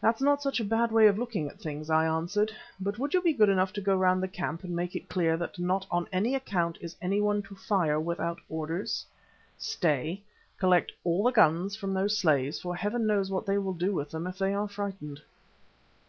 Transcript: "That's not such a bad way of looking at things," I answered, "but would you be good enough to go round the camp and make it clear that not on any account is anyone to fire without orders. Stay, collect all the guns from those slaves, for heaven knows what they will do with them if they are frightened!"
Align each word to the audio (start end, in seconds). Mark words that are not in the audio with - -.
"That's 0.00 0.20
not 0.22 0.42
such 0.42 0.60
a 0.60 0.64
bad 0.64 0.92
way 0.92 1.08
of 1.08 1.18
looking 1.18 1.48
at 1.48 1.58
things," 1.58 1.90
I 1.90 2.06
answered, 2.06 2.52
"but 2.78 3.00
would 3.00 3.12
you 3.14 3.20
be 3.20 3.32
good 3.32 3.48
enough 3.48 3.72
to 3.72 3.80
go 3.80 3.96
round 3.96 4.22
the 4.22 4.28
camp 4.28 4.62
and 4.62 4.76
make 4.76 4.94
it 4.94 5.08
clear 5.08 5.36
that 5.38 5.58
not 5.58 5.84
on 5.90 6.06
any 6.12 6.36
account 6.36 6.78
is 6.80 6.94
anyone 7.02 7.42
to 7.42 7.56
fire 7.56 7.98
without 7.98 8.38
orders. 8.48 9.04
Stay, 9.58 10.22
collect 10.56 10.92
all 11.02 11.24
the 11.24 11.32
guns 11.32 11.74
from 11.74 11.94
those 11.94 12.16
slaves, 12.16 12.60
for 12.60 12.76
heaven 12.76 13.08
knows 13.08 13.28
what 13.28 13.44
they 13.44 13.58
will 13.58 13.74
do 13.74 13.92
with 13.92 14.12
them 14.12 14.28
if 14.28 14.38
they 14.38 14.54
are 14.54 14.68
frightened!" 14.68 15.20